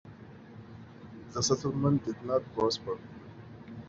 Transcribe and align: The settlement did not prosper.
The 1.33 1.43
settlement 1.43 2.03
did 2.05 2.23
not 2.25 2.41
prosper. 2.55 2.97